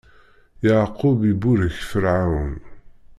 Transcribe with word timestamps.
Yeɛqub 0.65 1.19
iburek 1.31 1.77
Ferɛun. 1.89 2.53